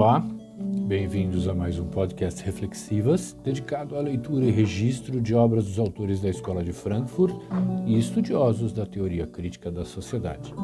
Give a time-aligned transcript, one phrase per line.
[0.00, 0.24] Olá,
[0.86, 6.22] bem-vindos a mais um podcast Reflexivas, dedicado à leitura e registro de obras dos autores
[6.22, 7.36] da Escola de Frankfurt
[7.84, 10.54] e estudiosos da teoria crítica da sociedade.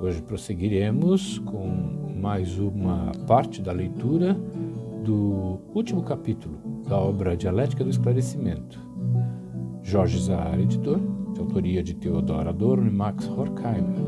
[0.00, 1.68] Hoje prosseguiremos com
[2.16, 4.32] mais uma parte da leitura
[5.04, 6.56] do último capítulo
[6.88, 8.80] da obra Dialética do Esclarecimento.
[9.82, 10.98] Jorge Zahar, editor,
[11.34, 14.00] de autoria de Theodor Adorno e Max Horkheimer.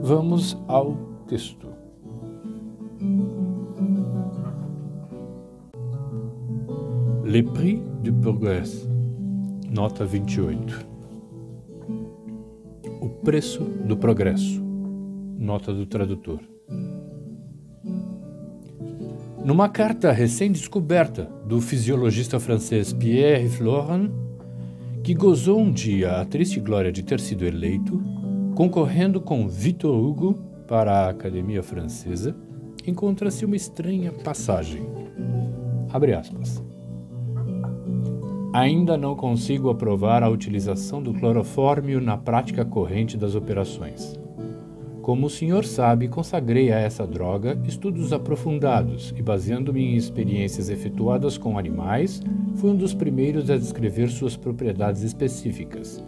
[0.00, 1.73] Vamos ao texto.
[7.34, 8.88] Le Prix du Progrès,
[9.68, 10.86] nota 28.
[13.00, 14.62] O preço do progresso,
[15.36, 16.38] nota do tradutor.
[19.44, 24.12] Numa carta recém-descoberta do fisiologista francês Pierre Florin,
[25.02, 28.00] que gozou um dia a triste glória de ter sido eleito,
[28.54, 30.34] concorrendo com Victor Hugo
[30.68, 32.32] para a Academia Francesa,
[32.86, 34.86] encontra-se uma estranha passagem.
[35.92, 36.62] Abre aspas.
[38.54, 44.16] Ainda não consigo aprovar a utilização do clorofórmio na prática corrente das operações.
[45.02, 51.36] Como o senhor sabe, consagrei a essa droga estudos aprofundados e, baseando-me em experiências efetuadas
[51.36, 52.22] com animais,
[52.54, 56.00] fui um dos primeiros a descrever suas propriedades específicas.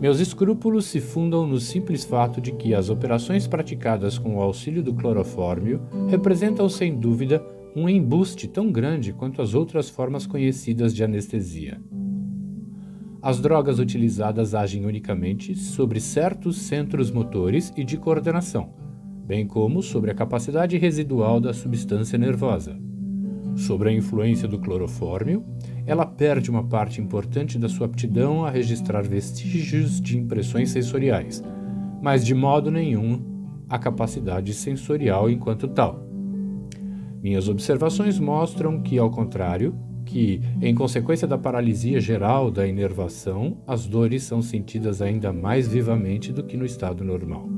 [0.00, 4.82] Meus escrúpulos se fundam no simples fato de que as operações praticadas com o auxílio
[4.82, 7.40] do clorofórmio representam, sem dúvida,
[7.74, 11.80] um embuste tão grande quanto as outras formas conhecidas de anestesia.
[13.22, 18.74] As drogas utilizadas agem unicamente sobre certos centros motores e de coordenação,
[19.24, 22.76] bem como sobre a capacidade residual da substância nervosa.
[23.54, 25.44] Sobre a influência do clorofórmio,
[25.86, 31.42] ela perde uma parte importante da sua aptidão a registrar vestígios de impressões sensoriais,
[32.02, 33.22] mas de modo nenhum
[33.68, 36.01] a capacidade sensorial enquanto tal.
[37.22, 39.72] Minhas observações mostram que, ao contrário,
[40.04, 46.32] que, em consequência da paralisia geral da inervação, as dores são sentidas ainda mais vivamente
[46.32, 47.48] do que no estado normal.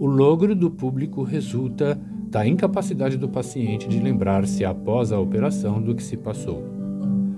[0.00, 1.96] O logro do público resulta
[2.28, 6.64] da incapacidade do paciente de lembrar-se após a operação do que se passou.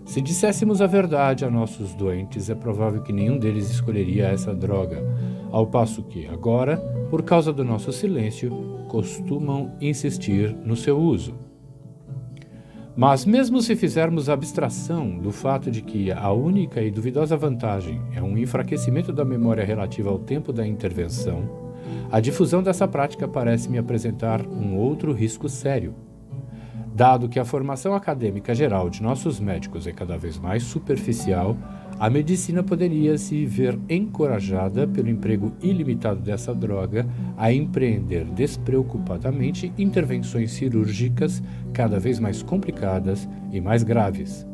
[0.07, 5.05] Se disséssemos a verdade a nossos doentes, é provável que nenhum deles escolheria essa droga,
[5.51, 6.77] ao passo que, agora,
[7.11, 8.51] por causa do nosso silêncio,
[8.89, 11.34] costumam insistir no seu uso.
[12.97, 18.23] Mas, mesmo se fizermos abstração do fato de que a única e duvidosa vantagem é
[18.23, 21.67] um enfraquecimento da memória relativa ao tempo da intervenção,
[22.11, 25.95] a difusão dessa prática parece me apresentar um outro risco sério.
[26.95, 31.55] Dado que a formação acadêmica geral de nossos médicos é cada vez mais superficial,
[31.99, 40.53] a medicina poderia se ver encorajada pelo emprego ilimitado dessa droga a empreender despreocupadamente intervenções
[40.53, 41.43] cirúrgicas
[41.73, 44.47] cada vez mais complicadas e mais graves.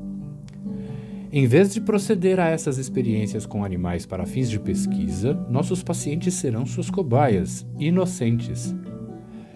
[1.32, 6.34] Em vez de proceder a essas experiências com animais para fins de pesquisa, nossos pacientes
[6.34, 8.74] serão suas cobaias, inocentes.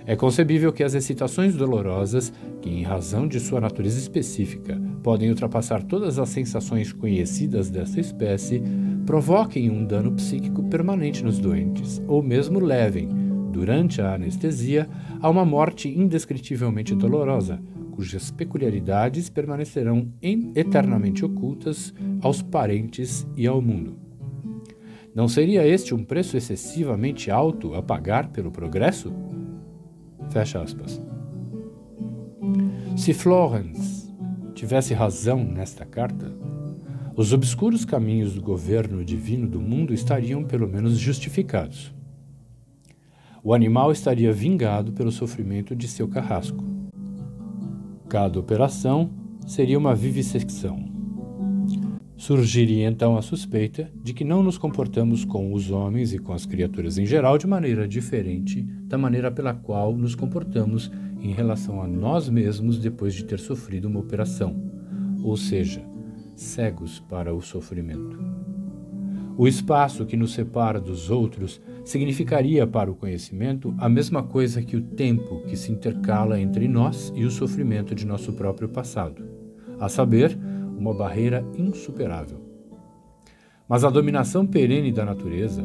[0.06, 5.82] É concebível que as excitações dolorosas, que em razão de sua natureza específica podem ultrapassar
[5.82, 8.62] todas as sensações conhecidas dessa espécie,
[9.04, 13.08] provoquem um dano psíquico permanente nos doentes, ou mesmo levem,
[13.50, 14.88] durante a anestesia,
[15.20, 20.12] a uma morte indescritivelmente dolorosa, cujas peculiaridades permanecerão
[20.54, 23.96] eternamente ocultas aos parentes e ao mundo.
[25.12, 29.12] Não seria este um preço excessivamente alto a pagar pelo progresso?
[30.36, 31.00] Fecha aspas.
[32.94, 34.14] Se Florence
[34.54, 36.30] tivesse razão nesta carta,
[37.16, 41.90] os obscuros caminhos do governo divino do mundo estariam pelo menos justificados.
[43.42, 46.62] O animal estaria vingado pelo sofrimento de seu carrasco
[48.06, 49.08] Cada operação
[49.46, 50.95] seria uma vivissecção.
[52.16, 56.46] Surgiria então a suspeita de que não nos comportamos com os homens e com as
[56.46, 60.90] criaturas em geral de maneira diferente da maneira pela qual nos comportamos
[61.20, 64.56] em relação a nós mesmos depois de ter sofrido uma operação,
[65.22, 65.84] ou seja,
[66.34, 68.18] cegos para o sofrimento.
[69.36, 74.76] O espaço que nos separa dos outros significaria para o conhecimento a mesma coisa que
[74.76, 79.22] o tempo que se intercala entre nós e o sofrimento de nosso próprio passado,
[79.78, 80.38] a saber,
[80.76, 82.38] uma barreira insuperável.
[83.68, 85.64] Mas a dominação perene da natureza,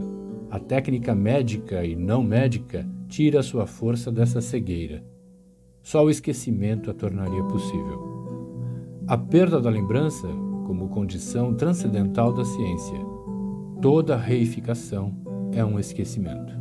[0.49, 5.03] a técnica médica e não médica, tira sua força dessa cegueira.
[5.83, 8.11] Só o esquecimento a tornaria possível.
[9.07, 10.27] A perda da lembrança,
[10.65, 12.99] como condição transcendental da ciência,
[13.81, 15.13] toda reificação
[15.51, 16.53] é um esquecimento.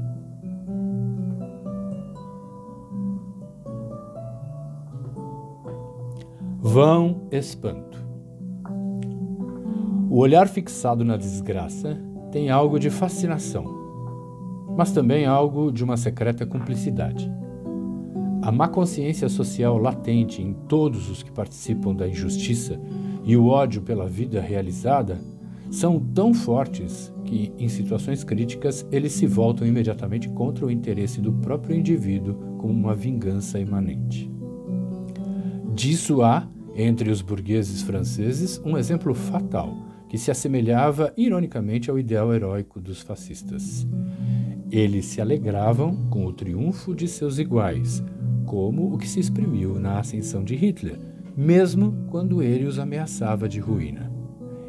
[6.62, 8.09] Vão espanto.
[10.10, 11.96] O olhar fixado na desgraça
[12.32, 13.64] tem algo de fascinação,
[14.76, 17.30] mas também algo de uma secreta cumplicidade.
[18.42, 22.80] A má consciência social latente em todos os que participam da injustiça
[23.22, 25.20] e o ódio pela vida realizada
[25.70, 31.34] são tão fortes que, em situações críticas, eles se voltam imediatamente contra o interesse do
[31.34, 34.28] próprio indivíduo como uma vingança imanente.
[35.72, 42.34] Disso há, entre os burgueses franceses, um exemplo fatal que se assemelhava ironicamente ao ideal
[42.34, 43.86] heróico dos fascistas.
[44.68, 48.02] Eles se alegravam com o triunfo de seus iguais,
[48.44, 50.98] como o que se exprimiu na ascensão de Hitler,
[51.36, 54.12] mesmo quando ele os ameaçava de ruína.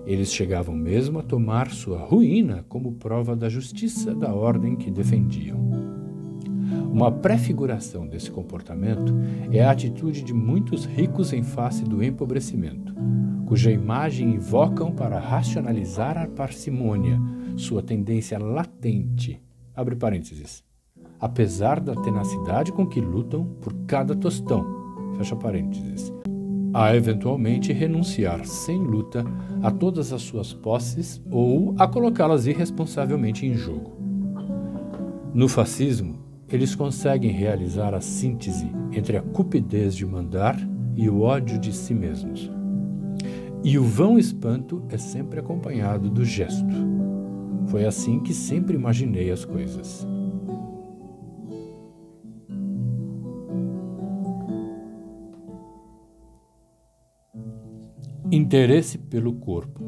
[0.05, 5.80] Eles chegavam mesmo a tomar sua ruína como prova da justiça da ordem que defendiam.
[6.91, 9.13] Uma prefiguração desse comportamento
[9.49, 12.93] é a atitude de muitos ricos em face do empobrecimento,
[13.45, 17.17] cuja imagem invocam para racionalizar a parcimônia,
[17.55, 19.41] sua tendência latente.
[19.73, 20.65] Abre parênteses.
[21.17, 24.65] Apesar da tenacidade com que lutam por cada tostão.
[25.17, 26.11] Fecha parênteses.
[26.73, 29.23] A eventualmente renunciar sem luta
[29.63, 33.97] a todas as suas posses ou a colocá-las irresponsavelmente em jogo.
[35.33, 36.20] No fascismo,
[36.51, 40.59] eles conseguem realizar a síntese entre a cupidez de mandar
[40.95, 42.51] e o ódio de si mesmos.
[43.63, 46.65] E o vão espanto é sempre acompanhado do gesto.
[47.67, 50.05] Foi assim que sempre imaginei as coisas.
[58.31, 59.81] Interesse pelo corpo.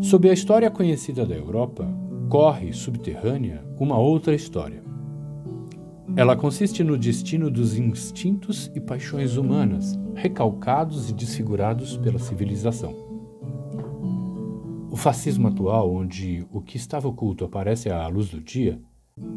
[0.00, 1.88] Sob a história conhecida da Europa,
[2.28, 4.82] corre subterrânea uma outra história.
[6.14, 12.94] Ela consiste no destino dos instintos e paixões humanas, recalcados e desfigurados pela civilização.
[14.90, 18.78] O fascismo atual, onde o que estava oculto aparece à luz do dia,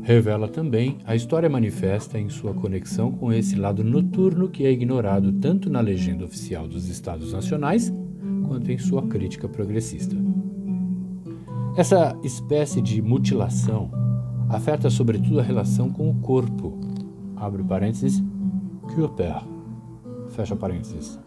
[0.01, 5.31] revela também a história manifesta em sua conexão com esse lado noturno que é ignorado
[5.33, 7.93] tanto na legenda oficial dos Estados Nacionais
[8.47, 10.24] quanto em sua crítica progressista.
[11.77, 13.91] Essa espécie de mutilação
[14.47, 16.79] afeta sobretudo a relação com o corpo.
[17.35, 18.23] Abre parênteses,
[18.95, 19.43] Cooper.
[20.29, 21.19] Fecha parênteses.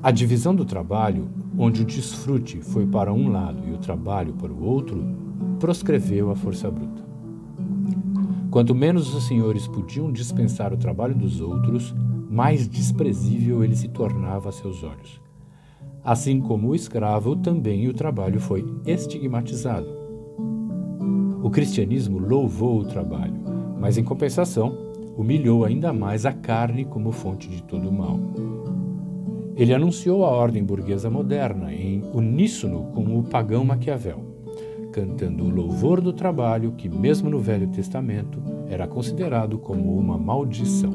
[0.00, 1.28] A divisão do trabalho,
[1.58, 5.04] onde o desfrute foi para um lado e o trabalho para o outro,
[5.58, 7.02] proscreveu a força bruta.
[8.52, 11.92] Quanto menos os senhores podiam dispensar o trabalho dos outros,
[12.30, 15.23] mais desprezível ele se tornava a seus olhos.
[16.04, 19.88] Assim como o escravo, também o trabalho foi estigmatizado.
[21.42, 23.40] O cristianismo louvou o trabalho,
[23.80, 24.76] mas em compensação,
[25.16, 28.20] humilhou ainda mais a carne como fonte de todo o mal.
[29.56, 34.20] Ele anunciou a ordem burguesa moderna em uníssono com o pagão Maquiavel,
[34.92, 40.92] cantando o louvor do trabalho que, mesmo no Velho Testamento, era considerado como uma maldição.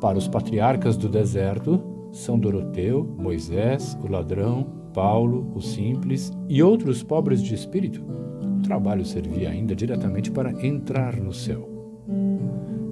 [0.00, 7.02] Para os patriarcas do deserto, são Doroteu, Moisés, o ladrão, Paulo, o simples e outros
[7.02, 8.04] pobres de espírito,
[8.58, 11.68] o trabalho servia ainda diretamente para entrar no céu.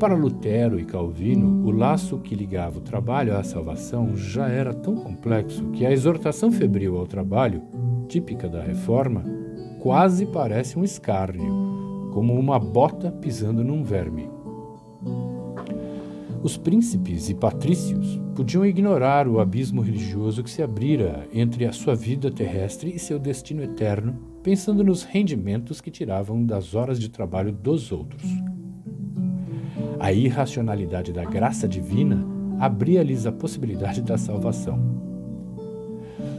[0.00, 4.96] Para Lutero e Calvino, o laço que ligava o trabalho à salvação já era tão
[4.96, 7.62] complexo que a exortação febril ao trabalho,
[8.08, 9.22] típica da reforma,
[9.78, 14.28] quase parece um escárnio, como uma bota pisando num verme.
[16.42, 21.94] Os príncipes e patrícios podiam ignorar o abismo religioso que se abrira entre a sua
[21.94, 27.52] vida terrestre e seu destino eterno, pensando nos rendimentos que tiravam das horas de trabalho
[27.52, 28.24] dos outros.
[30.00, 32.26] A irracionalidade da graça divina
[32.58, 34.80] abria-lhes a possibilidade da salvação.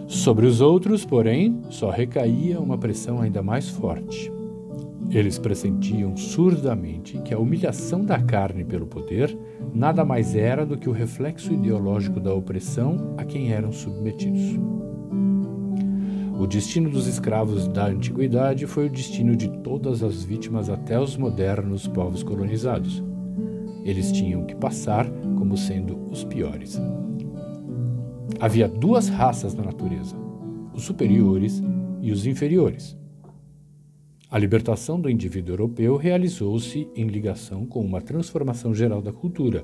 [0.06, 4.33] Sobre os outros, porém, só recaía uma pressão ainda mais forte.
[5.14, 9.38] Eles pressentiam surdamente que a humilhação da carne pelo poder
[9.72, 14.60] nada mais era do que o reflexo ideológico da opressão a quem eram submetidos.
[16.40, 21.16] O destino dos escravos da antiguidade foi o destino de todas as vítimas até os
[21.16, 23.04] modernos povos colonizados.
[23.86, 26.82] Eles tinham que passar como sendo os piores.
[28.40, 30.16] Havia duas raças na natureza:
[30.74, 31.62] os superiores
[32.02, 32.98] e os inferiores.
[34.34, 39.64] A libertação do indivíduo europeu realizou-se em ligação com uma transformação geral da cultura,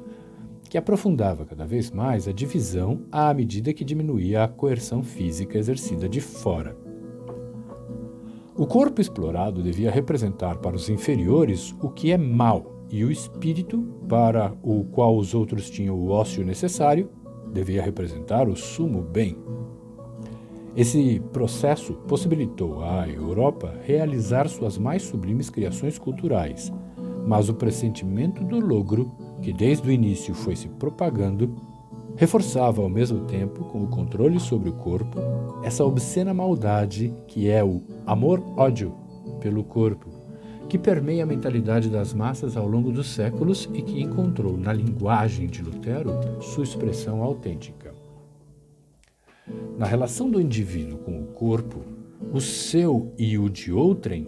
[0.69, 6.07] que aprofundava cada vez mais a divisão à medida que diminuía a coerção física exercida
[6.07, 6.77] de fora.
[8.55, 13.81] O corpo explorado devia representar para os inferiores o que é mal e o espírito,
[14.07, 17.09] para o qual os outros tinham o ócio necessário,
[17.51, 19.35] devia representar o sumo bem.
[20.79, 26.71] Esse processo possibilitou à Europa realizar suas mais sublimes criações culturais,
[27.27, 31.53] mas o pressentimento do logro, que desde o início foi se propagando,
[32.15, 35.19] reforçava ao mesmo tempo, com o controle sobre o corpo,
[35.63, 38.93] essa obscena maldade que é o amor-ódio
[39.41, 40.07] pelo corpo,
[40.69, 45.45] que permeia a mentalidade das massas ao longo dos séculos e que encontrou na linguagem
[45.45, 47.88] de Lutero sua expressão autêntica.
[49.79, 51.85] Na relação do indivíduo com o corpo,
[52.33, 54.27] o seu e o de outrem,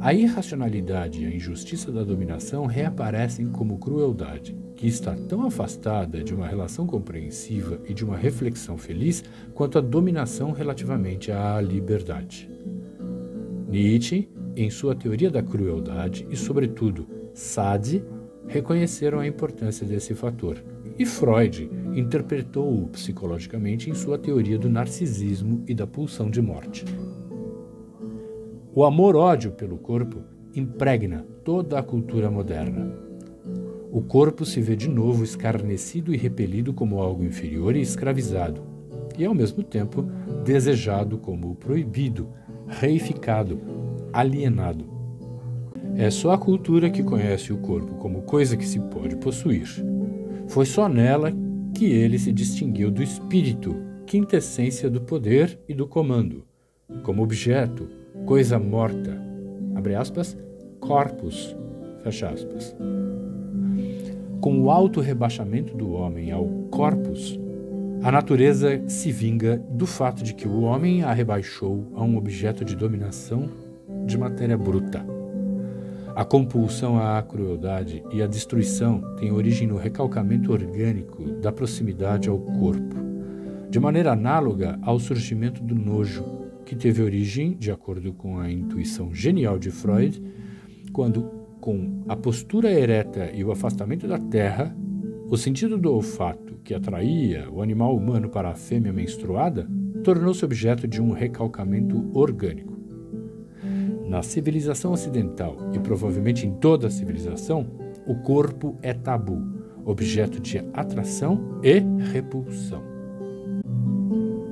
[0.00, 6.34] a irracionalidade e a injustiça da dominação reaparecem como crueldade, que está tão afastada de
[6.34, 9.22] uma relação compreensiva e de uma reflexão feliz
[9.54, 12.50] quanto a dominação relativamente à liberdade.
[13.68, 18.04] Nietzsche em sua teoria da crueldade e, sobretudo, Sade
[18.50, 20.62] reconheceram a importância desse fator,
[20.98, 26.84] e Freud interpretou-o psicologicamente em sua teoria do narcisismo e da pulsão de morte.
[28.74, 30.22] O amor-ódio pelo corpo
[30.54, 32.92] impregna toda a cultura moderna.
[33.90, 38.62] O corpo se vê de novo escarnecido e repelido como algo inferior e escravizado,
[39.16, 40.02] e ao mesmo tempo
[40.44, 42.28] desejado como proibido,
[42.66, 43.60] reificado,
[44.12, 44.99] alienado.
[45.96, 49.68] É só a cultura que conhece o corpo como coisa que se pode possuir.
[50.48, 51.32] Foi só nela
[51.74, 56.44] que ele se distinguiu do espírito, quintessência do poder e do comando,
[57.02, 57.88] como objeto,
[58.26, 59.16] coisa morta,
[59.74, 60.36] abre aspas,
[60.80, 61.56] corpus,
[62.02, 62.74] fecha aspas.
[64.40, 67.38] Com o alto rebaixamento do homem ao corpus,
[68.02, 72.64] a natureza se vinga do fato de que o homem a rebaixou a um objeto
[72.64, 73.50] de dominação
[74.06, 75.04] de matéria bruta.
[76.20, 82.38] A compulsão à crueldade e à destruição têm origem no recalcamento orgânico da proximidade ao
[82.38, 82.94] corpo,
[83.70, 86.22] de maneira análoga ao surgimento do nojo,
[86.66, 90.22] que teve origem, de acordo com a intuição genial de Freud,
[90.92, 91.22] quando,
[91.58, 94.76] com a postura ereta e o afastamento da terra,
[95.30, 99.66] o sentido do olfato, que atraía o animal humano para a fêmea menstruada,
[100.04, 102.69] tornou-se objeto de um recalcamento orgânico.
[104.10, 107.64] Na civilização ocidental e provavelmente em toda a civilização,
[108.04, 109.40] o corpo é tabu,
[109.84, 111.78] objeto de atração e
[112.10, 112.82] repulsão.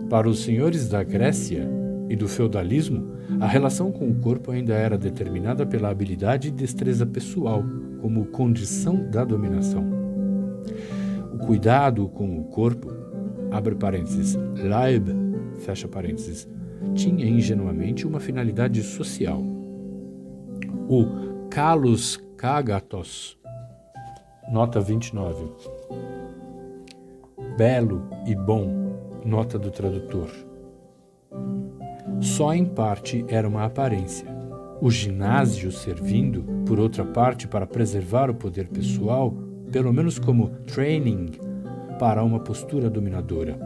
[0.08, 1.68] Para os senhores da Grécia
[2.08, 3.08] e do feudalismo,
[3.40, 7.64] a relação com o corpo ainda era determinada pela habilidade e destreza pessoal
[8.00, 9.84] como condição da dominação.
[11.34, 12.92] O cuidado com o corpo,
[13.50, 15.08] abre parênteses, Leib,
[15.58, 16.46] fecha parênteses,
[16.94, 19.42] tinha ingenuamente uma finalidade social.
[20.88, 23.38] O Kalos Kagatos,
[24.50, 25.44] nota 29.
[27.56, 28.92] Belo e bom,
[29.24, 30.30] nota do tradutor.
[32.20, 34.26] Só em parte era uma aparência.
[34.80, 39.34] O ginásio servindo, por outra parte, para preservar o poder pessoal,
[39.72, 41.32] pelo menos como training
[41.98, 43.58] para uma postura dominadora.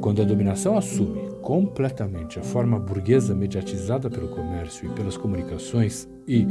[0.00, 6.46] Quando a dominação assume completamente a forma burguesa mediatizada pelo comércio e pelas comunicações e,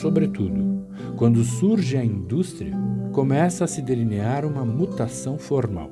[0.00, 2.72] sobretudo, quando surge a indústria,
[3.12, 5.90] começa a se delinear uma mutação formal.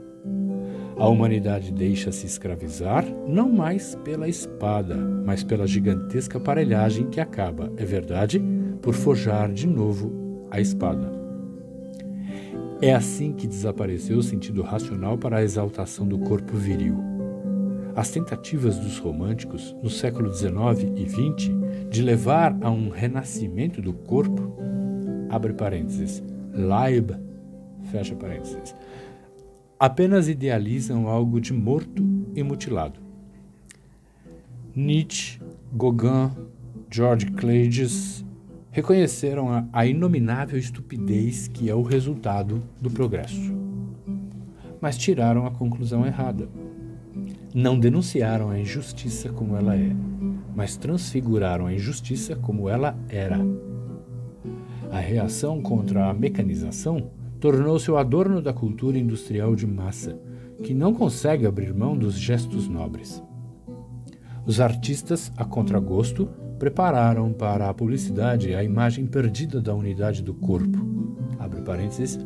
[0.97, 7.85] A humanidade deixa-se escravizar não mais pela espada, mas pela gigantesca aparelhagem que acaba, é
[7.85, 8.41] verdade,
[8.81, 11.11] por forjar de novo a espada.
[12.81, 17.14] É assim que desapareceu o sentido racional para a exaltação do corpo viril
[17.97, 20.51] as tentativas dos românticos no século XIX
[20.97, 21.51] e XX
[21.89, 24.57] de levar a um renascimento do corpo,
[25.31, 26.23] abre parênteses,
[26.53, 27.11] Leib,
[27.91, 28.75] fecha parênteses,
[29.79, 32.03] apenas idealizam algo de morto
[32.35, 32.99] e mutilado.
[34.75, 35.41] Nietzsche,
[35.73, 36.31] Gauguin,
[36.91, 38.25] George Clages
[38.73, 43.55] reconheceram a, a inominável estupidez que é o resultado do progresso,
[44.81, 46.49] mas tiraram a conclusão errada
[47.55, 49.93] não denunciaram a injustiça como ela é,
[50.57, 53.39] mas transfiguraram a injustiça como ela era.
[54.91, 60.19] A reação contra a mecanização tornou-se o adorno da cultura industrial de massa,
[60.65, 63.23] que não consegue abrir mão dos gestos nobres.
[64.45, 70.79] Os artistas, a contragosto, prepararam para a publicidade a imagem perdida da unidade do corpo,
[71.39, 72.19] abre parênteses,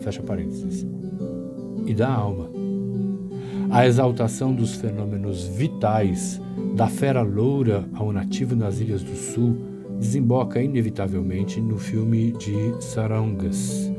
[0.00, 0.86] fecha parênteses,
[1.84, 2.49] e da alma,
[3.70, 6.40] a exaltação dos fenômenos vitais,
[6.74, 9.56] da fera loura ao nativo nas ilhas do sul,
[9.98, 13.92] desemboca inevitavelmente no filme de Sarangas,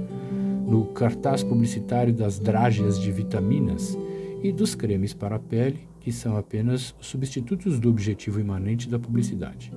[0.68, 3.98] no cartaz publicitário das drágeas de vitaminas
[4.44, 9.72] e dos cremes para a pele, que são apenas substitutos do objetivo imanente da publicidade.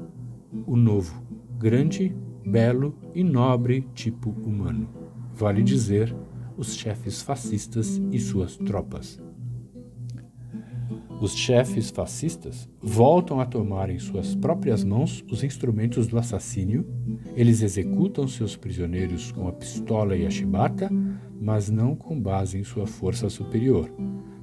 [0.66, 1.22] O novo,
[1.56, 4.88] grande, belo e nobre tipo humano.
[5.34, 6.14] Vale dizer,
[6.56, 9.20] os chefes fascistas e suas tropas.
[11.20, 16.86] Os chefes fascistas voltam a tomar em suas próprias mãos os instrumentos do assassínio,
[17.36, 20.90] eles executam seus prisioneiros com a pistola e a chibata,
[21.40, 23.90] mas não com base em sua força superior,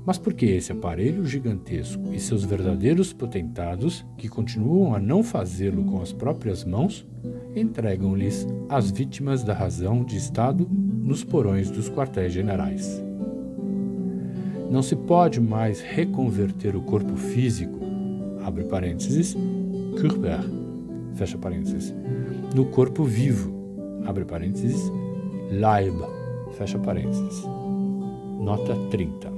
[0.06, 6.02] mas porque esse aparelho gigantesco e seus verdadeiros potentados, que continuam a não fazê-lo com
[6.02, 7.06] as próprias mãos,
[7.56, 13.11] entregam-lhes as vítimas da razão de Estado nos porões dos quartéis generais.
[14.72, 17.78] Não se pode mais reconverter o corpo físico,
[18.42, 19.36] abre parênteses,
[20.00, 20.40] Körper,
[21.14, 21.94] fecha parênteses,
[22.56, 23.54] no corpo vivo,
[24.06, 24.90] abre parênteses,
[25.52, 25.98] Leib,
[26.54, 27.44] fecha parênteses.
[28.40, 29.30] Nota 30.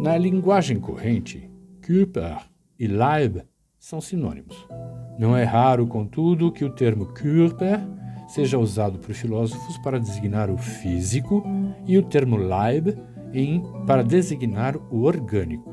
[0.00, 1.50] Na linguagem corrente,
[1.82, 2.38] Körper
[2.78, 3.42] e Leib
[3.78, 4.66] são sinônimos.
[5.18, 7.80] Não é raro, contudo, que o termo Körper
[8.28, 11.44] seja usado por filósofos para designar o físico
[11.86, 12.96] e o termo Leib
[13.32, 15.72] em para designar o orgânico,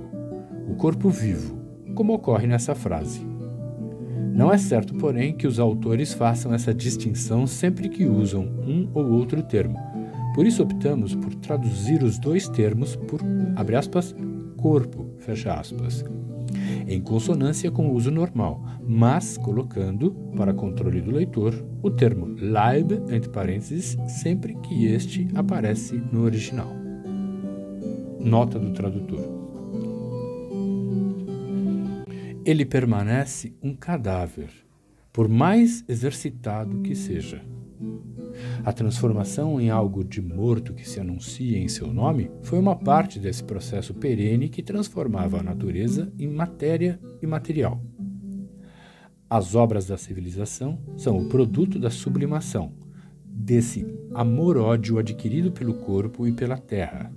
[0.67, 1.57] o corpo vivo,
[1.95, 3.27] como ocorre nessa frase.
[4.33, 9.05] Não é certo, porém, que os autores façam essa distinção sempre que usam um ou
[9.11, 9.77] outro termo.
[10.33, 13.19] Por isso optamos por traduzir os dois termos por,
[13.55, 14.15] abre aspas,
[14.55, 16.05] corpo, fecha aspas,
[16.87, 22.91] em consonância com o uso normal, mas colocando, para controle do leitor, o termo Leib,
[23.11, 26.78] entre parênteses, sempre que este aparece no original.
[28.19, 29.19] Nota do tradutor.
[32.45, 34.49] Ele permanece um cadáver,
[35.13, 37.41] por mais exercitado que seja.
[38.63, 43.19] A transformação em algo de morto que se anuncia em seu nome foi uma parte
[43.19, 47.81] desse processo perene que transformava a natureza em matéria e material.
[49.29, 52.73] As obras da civilização são o produto da sublimação,
[53.23, 57.11] desse amor-ódio adquirido pelo corpo e pela terra,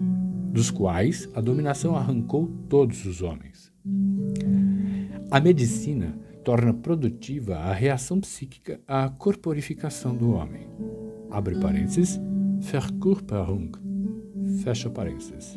[0.53, 3.73] dos quais a dominação arrancou todos os homens.
[5.31, 10.69] A medicina torna produtiva a reação psíquica à corporificação do homem.
[11.31, 12.21] Abre parênteses,
[12.59, 13.73] Verkörperung,
[14.63, 15.57] fecha parênteses.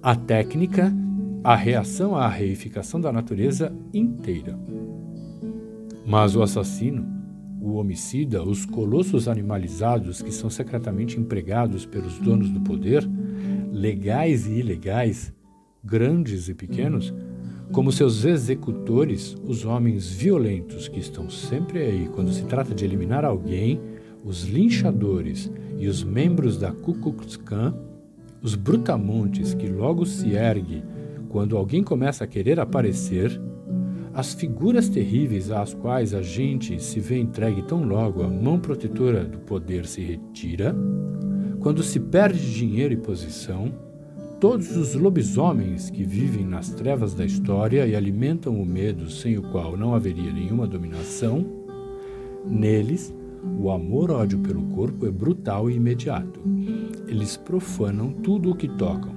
[0.00, 0.94] A técnica,
[1.42, 4.56] a reação à reificação da natureza inteira.
[6.06, 7.04] Mas o assassino,
[7.60, 13.04] o homicida, os colossos animalizados que são secretamente empregados pelos donos do poder,
[13.72, 15.32] legais e ilegais,
[15.84, 17.12] grandes e pequenos,
[17.72, 22.08] como seus executores, os homens violentos que estão sempre aí.
[22.14, 23.80] Quando se trata de eliminar alguém,
[24.24, 27.74] os linchadores e os membros da Ku Klux Klan,
[28.42, 30.82] os brutamontes que logo se ergue
[31.28, 33.40] quando alguém começa a querer aparecer,
[34.14, 39.24] as figuras terríveis às quais a gente se vê entregue tão logo a mão protetora
[39.24, 40.74] do poder se retira,
[41.66, 43.72] quando se perde dinheiro e posição,
[44.38, 49.42] todos os lobisomens que vivem nas trevas da história e alimentam o medo sem o
[49.50, 51.44] qual não haveria nenhuma dominação,
[52.44, 53.12] neles
[53.58, 56.40] o amor-ódio pelo corpo é brutal e imediato.
[57.08, 59.16] Eles profanam tudo o que tocam,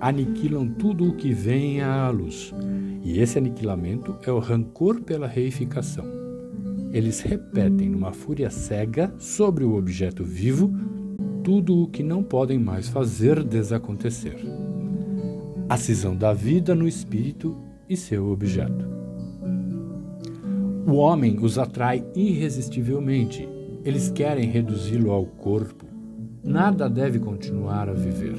[0.00, 2.54] aniquilam tudo o que vem à luz,
[3.04, 6.06] e esse aniquilamento é o rancor pela reificação.
[6.94, 10.72] Eles repetem numa fúria cega sobre o objeto vivo
[11.42, 14.36] tudo o que não podem mais fazer desacontecer.
[15.68, 17.56] A cisão da vida no espírito
[17.88, 18.88] e seu objeto.
[20.86, 23.48] O homem os atrai irresistivelmente.
[23.84, 25.86] Eles querem reduzi-lo ao corpo.
[26.42, 28.36] Nada deve continuar a viver.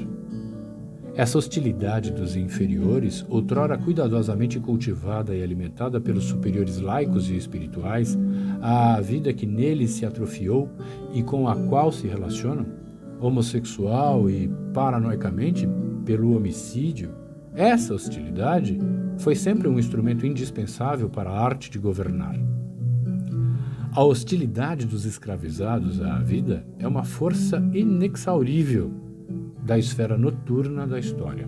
[1.16, 8.18] Essa hostilidade dos inferiores, outrora cuidadosamente cultivada e alimentada pelos superiores laicos e espirituais,
[8.62, 10.70] à vida que neles se atrofiou
[11.14, 12.81] e com a qual se relacionam,
[13.22, 15.68] homossexual e paranoicamente
[16.04, 17.12] pelo homicídio,
[17.54, 18.80] essa hostilidade
[19.18, 22.36] foi sempre um instrumento indispensável para a arte de governar.
[23.94, 28.92] A hostilidade dos escravizados à vida é uma força inexaurível
[29.64, 31.48] da esfera noturna da história.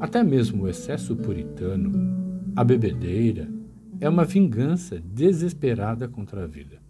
[0.00, 1.92] Até mesmo o excesso puritano,
[2.56, 3.48] a bebedeira,
[4.00, 6.83] é uma vingança desesperada contra a vida.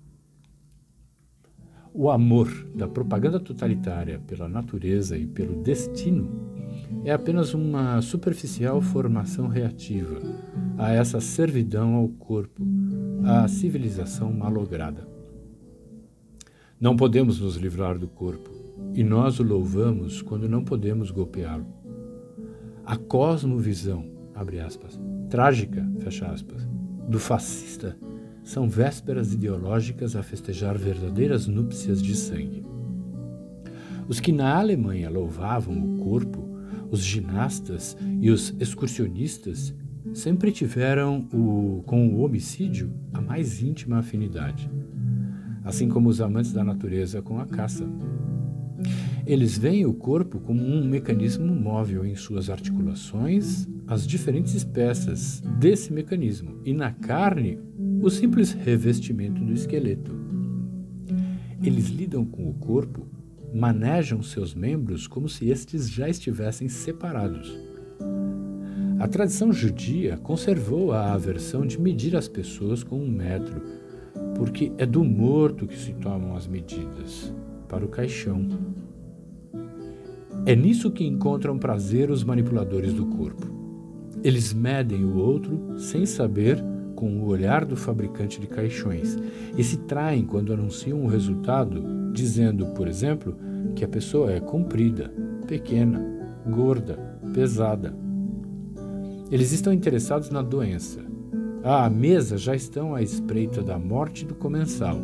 [1.96, 6.28] O amor da propaganda totalitária pela natureza e pelo destino
[7.04, 10.18] é apenas uma superficial formação reativa
[10.76, 12.66] a essa servidão ao corpo,
[13.22, 15.06] a civilização malograda.
[16.80, 18.50] Não podemos nos livrar do corpo,
[18.92, 21.66] e nós o louvamos quando não podemos golpeá-lo.
[22.84, 24.04] A cosmovisão,
[24.34, 26.68] abre aspas, trágica, fecha aspas,
[27.08, 27.96] do fascista
[28.44, 32.64] são vésperas ideológicas a festejar verdadeiras núpcias de sangue.
[34.06, 36.46] Os que na Alemanha louvavam o corpo,
[36.90, 39.74] os ginastas e os excursionistas,
[40.12, 44.70] sempre tiveram o, com o homicídio a mais íntima afinidade,
[45.64, 47.88] assim como os amantes da natureza com a caça.
[49.26, 55.90] Eles veem o corpo como um mecanismo móvel em suas articulações, as diferentes peças desse
[55.90, 57.58] mecanismo, e na carne,
[58.04, 60.14] o simples revestimento do esqueleto.
[61.62, 63.06] Eles lidam com o corpo,
[63.54, 67.58] manejam seus membros como se estes já estivessem separados.
[69.00, 73.62] A tradição judia conservou a aversão de medir as pessoas com um metro,
[74.36, 77.32] porque é do morto que se tomam as medidas,
[77.66, 78.46] para o caixão.
[80.44, 83.46] É nisso que encontram prazer os manipuladores do corpo.
[84.22, 86.62] Eles medem o outro sem saber
[86.94, 89.18] com o olhar do fabricante de caixões
[89.56, 93.36] e se traem quando anunciam o resultado, dizendo, por exemplo,
[93.74, 95.12] que a pessoa é comprida,
[95.46, 96.02] pequena,
[96.46, 96.96] gorda,
[97.32, 97.94] pesada.
[99.30, 101.00] Eles estão interessados na doença.
[101.62, 105.00] À mesa já estão à espreita da morte do comensal.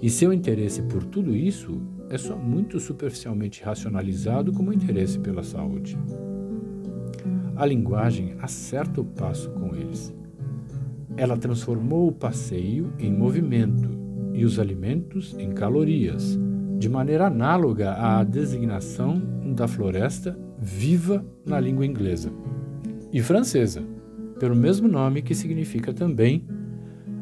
[0.00, 5.98] E seu interesse por tudo isso é só muito superficialmente racionalizado como interesse pela saúde.
[7.56, 10.14] A linguagem acerta o passo com eles.
[11.18, 13.90] Ela transformou o passeio em movimento
[14.32, 16.38] e os alimentos em calorias,
[16.78, 19.20] de maneira análoga à designação
[19.56, 22.30] da floresta viva na língua inglesa
[23.12, 23.82] e francesa,
[24.38, 26.46] pelo mesmo nome que significa também,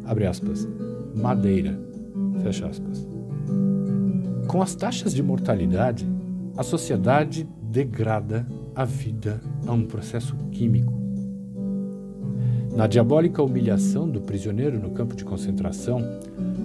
[0.04, 0.68] abre aspas,
[1.14, 1.80] madeira,
[2.42, 3.08] fecha aspas.
[4.46, 6.06] Com as taxas de mortalidade,
[6.54, 10.95] a sociedade degrada a vida a um processo químico.
[12.76, 16.02] Na diabólica humilhação do prisioneiro no campo de concentração,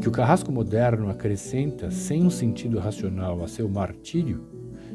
[0.02, 4.43] que o carrasco moderno acrescenta sem um sentido racional a seu martírio,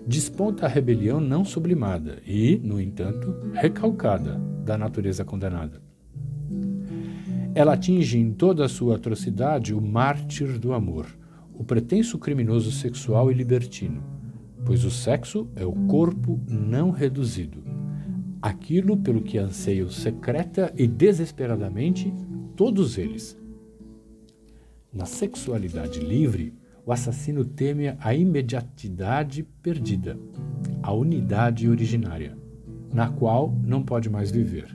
[0.06, 5.80] desponta a rebelião não sublimada e, no entanto, recalcada da natureza condenada.
[7.54, 11.06] Ela atinge em toda a sua atrocidade o mártir do amor,
[11.54, 14.02] o pretenso criminoso sexual e libertino,
[14.66, 17.64] pois o sexo é o corpo não reduzido,
[18.46, 22.14] aquilo pelo que anseiam secreta e desesperadamente
[22.54, 23.36] todos eles.
[24.92, 26.54] Na sexualidade livre,
[26.84, 30.16] o assassino teme a imediatidade perdida,
[30.80, 32.38] a unidade originária,
[32.94, 34.68] na qual não pode mais viver.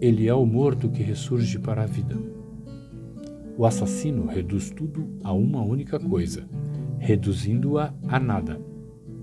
[0.00, 2.16] Ele é o morto que ressurge para a vida.
[3.58, 6.48] O assassino reduz tudo a uma única coisa,
[6.98, 8.58] reduzindo-a a nada,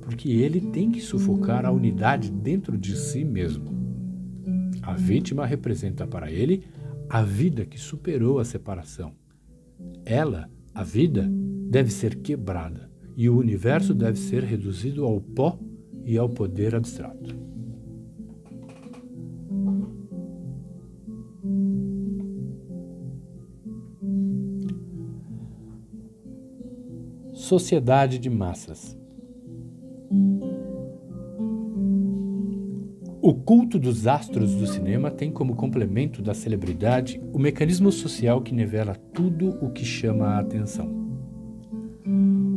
[0.04, 3.72] porque ele tem que sufocar a unidade dentro de si mesmo.
[4.82, 6.64] A vítima representa para ele
[7.10, 9.14] a vida que superou a separação.
[10.06, 11.30] Ela, a vida,
[11.70, 15.58] deve ser quebrada e o universo deve ser reduzido ao pó
[16.04, 17.36] e ao poder abstrato.
[27.34, 28.98] Sociedade de massas.
[33.46, 38.96] Culto dos astros do cinema tem como complemento da celebridade o mecanismo social que nivela
[39.14, 41.04] tudo o que chama a atenção.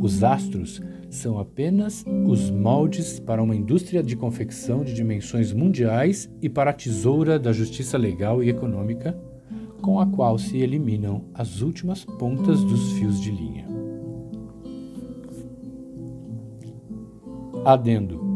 [0.01, 6.47] Os astros são apenas os moldes para uma indústria de confecção de dimensões mundiais e
[6.47, 9.17] para a tesoura da justiça legal e econômica,
[9.81, 13.67] com a qual se eliminam as últimas pontas dos fios de linha.
[17.65, 18.26] Adendo.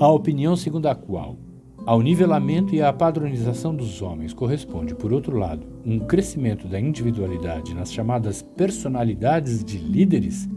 [0.00, 1.36] A opinião segundo a qual
[1.84, 7.74] ao nivelamento e à padronização dos homens corresponde, por outro lado, um crescimento da individualidade
[7.74, 10.48] nas chamadas personalidades de líderes,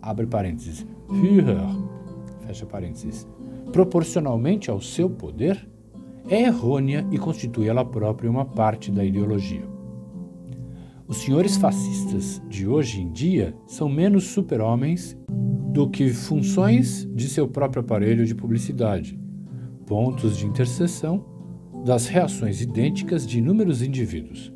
[0.00, 1.58] abre parênteses, Führer,
[2.46, 3.28] fecha parênteses,
[3.70, 5.68] proporcionalmente ao seu poder,
[6.26, 9.73] é errônea e constitui ela própria uma parte da ideologia.
[11.06, 17.46] Os senhores fascistas de hoje em dia são menos super-homens do que funções de seu
[17.46, 19.18] próprio aparelho de publicidade,
[19.86, 21.22] pontos de interseção
[21.84, 24.50] das reações idênticas de inúmeros indivíduos.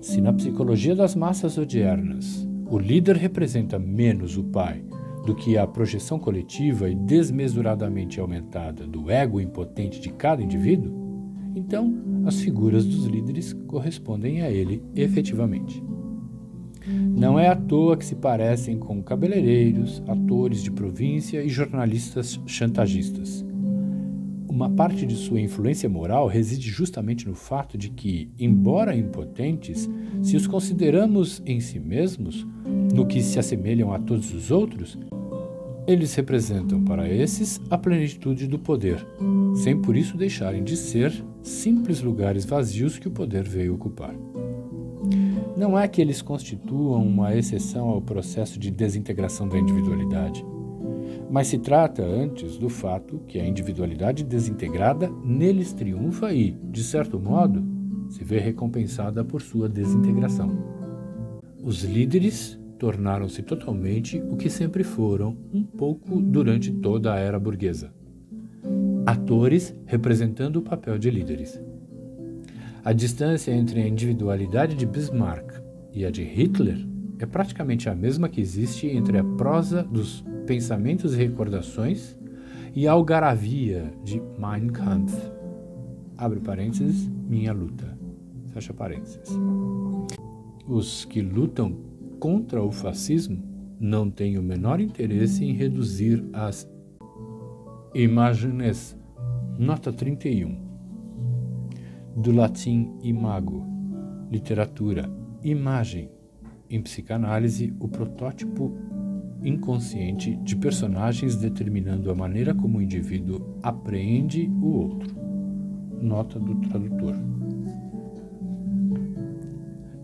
[0.00, 4.82] Se na psicologia das massas odiernas o líder representa menos o pai
[5.26, 10.90] do que a projeção coletiva e desmesuradamente aumentada do ego impotente de cada indivíduo,
[11.54, 15.82] então as figuras dos líderes correspondem a ele efetivamente.
[16.86, 23.44] Não é à toa que se parecem com cabeleireiros, atores de província e jornalistas chantagistas.
[24.48, 29.88] Uma parte de sua influência moral reside justamente no fato de que, embora impotentes,
[30.22, 32.46] se os consideramos em si mesmos,
[32.94, 34.98] no que se assemelham a todos os outros,
[35.86, 39.04] eles representam para esses a plenitude do poder,
[39.54, 44.14] sem por isso deixarem de ser simples lugares vazios que o poder veio ocupar.
[45.56, 50.44] Não é que eles constituam uma exceção ao processo de desintegração da individualidade,
[51.30, 57.18] mas se trata antes do fato que a individualidade desintegrada neles triunfa e, de certo
[57.18, 57.62] modo,
[58.08, 60.50] se vê recompensada por sua desintegração.
[61.62, 67.92] Os líderes tornaram-se totalmente o que sempre foram, um pouco durante toda a era burguesa.
[69.04, 71.60] Atores representando o papel de líderes.
[72.84, 75.60] A distância entre a individualidade de Bismarck
[75.92, 76.86] e a de Hitler
[77.18, 82.16] é praticamente a mesma que existe entre a prosa dos pensamentos e recordações
[82.74, 85.14] e a algaravia de Mein Kampf.
[86.16, 87.98] Abre parênteses, minha luta.
[88.52, 89.28] Fecha parênteses.
[90.66, 91.76] Os que lutam
[92.20, 93.42] contra o fascismo
[93.80, 96.70] não tem o menor interesse em reduzir as
[97.94, 98.96] imagens.
[99.58, 100.56] Nota 31.
[102.16, 103.66] Do latim imago,
[104.30, 105.10] literatura,
[105.42, 106.10] imagem.
[106.70, 108.74] Em psicanálise, o protótipo
[109.42, 115.14] inconsciente de personagens determinando a maneira como o indivíduo apreende o outro.
[116.00, 117.14] Nota do tradutor.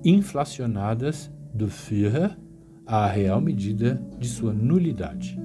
[0.05, 2.39] Inflacionadas do Führer
[2.87, 5.41] à real medida de sua nulidade.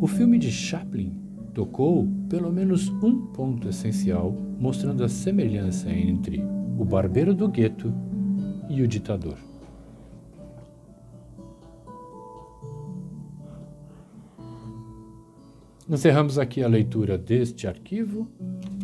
[0.00, 1.17] O filme de Chaplin
[1.58, 6.40] tocou pelo menos um ponto essencial, mostrando a semelhança entre
[6.78, 7.92] o barbeiro do gueto
[8.68, 9.36] e o ditador.
[15.90, 18.28] Encerramos aqui a leitura deste arquivo.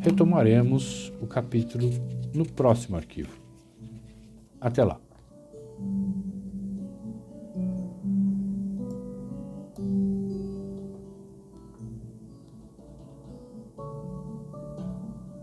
[0.03, 1.89] Retomaremos o capítulo
[2.35, 3.39] no próximo arquivo.
[4.61, 4.99] Até lá!